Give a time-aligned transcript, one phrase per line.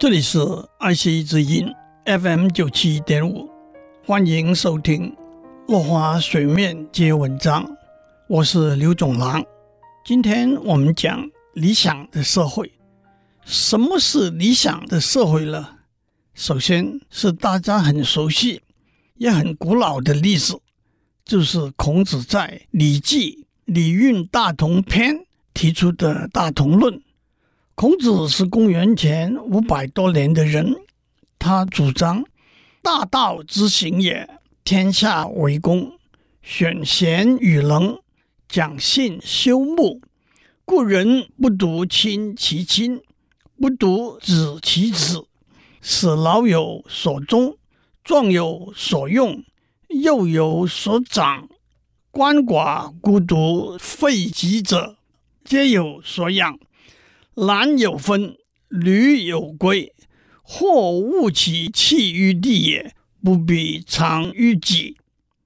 [0.00, 0.38] 这里是
[0.78, 1.66] 爱惜之音
[2.04, 3.50] FM 九七点五，
[4.06, 5.10] 欢迎收听
[5.66, 7.64] 《落花水面皆文章》，
[8.28, 9.44] 我是刘总郎。
[10.04, 12.70] 今天我们讲理想的社会。
[13.44, 15.68] 什么是理想的社会呢？
[16.32, 18.62] 首先是大家很熟悉
[19.16, 20.56] 也很古老的历史，
[21.24, 25.16] 就是孔子在《礼记·礼运大同篇》
[25.52, 27.02] 提出的大同论。
[27.80, 30.74] 孔子是公元前五百多年的人，
[31.38, 32.24] 他主张
[32.82, 34.28] 大道之行也，
[34.64, 35.92] 天下为公，
[36.42, 37.96] 选贤与能，
[38.48, 40.00] 讲信修睦，
[40.64, 43.00] 故人不独亲其亲，
[43.60, 45.24] 不独子其子，
[45.80, 47.56] 使老有所终，
[48.02, 49.44] 壮有所用，
[49.86, 51.48] 幼有所长，
[52.10, 54.96] 鳏寡孤独废疾者，
[55.44, 56.58] 皆有所养。
[57.46, 58.36] 男有分，
[58.68, 59.94] 女有归。
[60.42, 64.96] 或物其弃于地也，不必藏于己；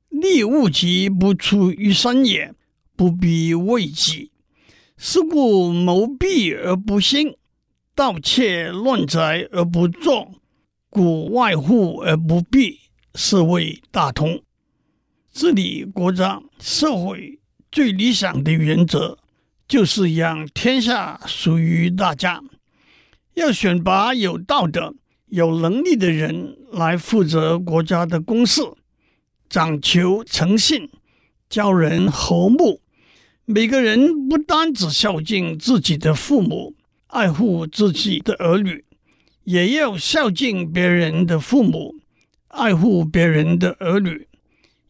[0.09, 2.55] 利物其不出于身也，
[2.95, 4.31] 不必为己。
[4.97, 7.35] 是故谋弊而不兴，
[7.97, 10.33] 盗窃乱贼而不作，
[10.89, 12.79] 故外户而不闭，
[13.17, 14.41] 是谓大同。
[15.33, 17.41] 治理国家社会
[17.73, 19.19] 最理想的原则。
[19.73, 22.43] 就是让天下属于大家，
[23.33, 24.95] 要选拔有道德、
[25.29, 28.61] 有能力的人来负责国家的公事，
[29.49, 30.91] 讲求诚信，
[31.49, 32.83] 教人和睦。
[33.47, 36.75] 每个人不单只孝敬自己的父母，
[37.07, 38.85] 爱护自己的儿女，
[39.45, 41.95] 也要孝敬别人的父母，
[42.49, 44.29] 爱护别人的儿女，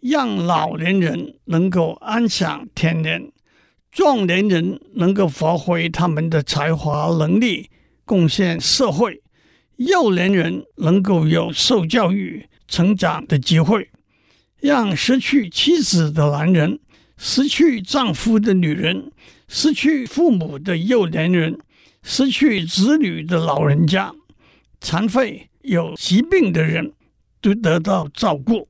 [0.00, 3.30] 让老年人能够安享天年。
[3.93, 7.69] 壮年人能够发挥他们的才华能力，
[8.07, 9.21] 贡献社会；
[9.77, 13.91] 幼年人能够有受教育、成长的机会，
[14.61, 16.81] 让失去妻子的男人、
[17.19, 19.13] 失去丈夫的女人、
[19.47, 21.58] 失去父母的幼年人、
[22.02, 24.14] 失去子女的老人家、
[24.81, 26.95] 残废、有疾病的人
[27.42, 28.69] 都得到照顾。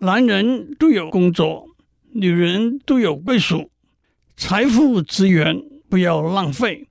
[0.00, 1.68] 男人都有工作，
[2.14, 3.70] 女人都有归属。
[4.36, 6.88] 财富资源不要浪费，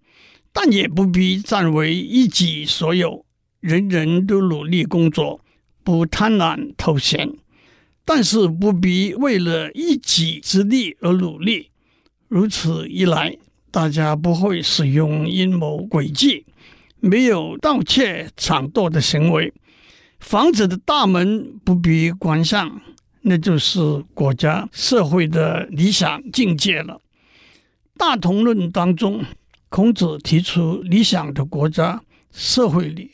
[0.51, 3.23] 但也不必占为一己所有。
[3.59, 5.41] 人人都努力工作，
[5.83, 7.31] 不贪婪偷闲，
[8.03, 11.69] 但是不必为了一己之利而努力。
[12.27, 13.37] 如此一来，
[13.71, 16.45] 大家不会使用阴谋诡计，
[16.99, 19.53] 没有盗窃抢夺的行为，
[20.19, 22.81] 房子的大门不必关上，
[23.21, 23.79] 那就是
[24.13, 26.99] 国家社会的理想境界了。
[27.97, 29.23] 大同论当中，
[29.69, 32.01] 孔子提出理想的国家
[32.31, 33.11] 社会里，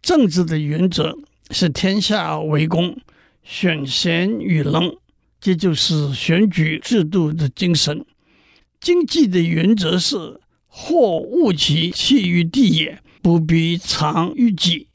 [0.00, 1.16] 政治的原则
[1.50, 2.96] 是天下为公，
[3.42, 4.96] 选贤与能，
[5.40, 8.04] 这就是选举制度的精神。
[8.80, 14.86] 经济的原则是或误其弃于地也，不必藏于己；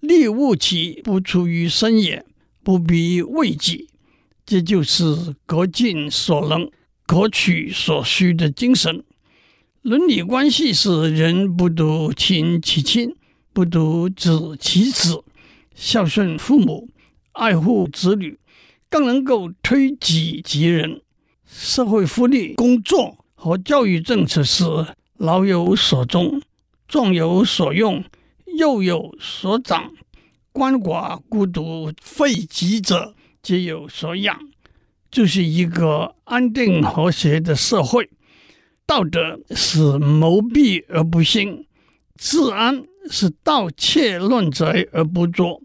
[0.00, 2.24] 利误其不出于身也，
[2.62, 3.88] 不必为己。
[4.46, 6.70] 这就是各尽所能。
[7.06, 9.04] 各取所需的精神，
[9.82, 13.14] 伦理关系是人不独亲其亲，
[13.52, 15.22] 不独子其子，
[15.74, 16.88] 孝顺父母，
[17.32, 18.38] 爱护子女，
[18.88, 21.02] 更能够推己及人。
[21.46, 24.64] 社会福利工作和教育政策是
[25.18, 26.40] 老有所终，
[26.88, 28.02] 壮有所用，
[28.56, 29.92] 幼有所长，
[30.54, 34.40] 鳏寡孤独废疾者，皆有所养。
[35.14, 38.10] 就是一个安定和谐的社会，
[38.84, 41.64] 道德是谋弊而不兴，
[42.18, 45.62] 治安是盗窃乱贼而不作，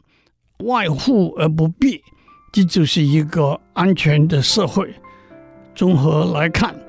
[0.60, 2.00] 外户而不闭，
[2.54, 4.94] 这就是一个安全的社会。
[5.74, 6.80] 综合来看，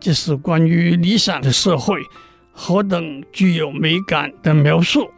[0.00, 1.94] 这是关于理想的社会
[2.50, 5.08] 何等具有美感的描述。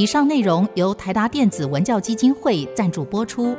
[0.00, 3.54] 以上内容由台达电子文教基金会赞助播出。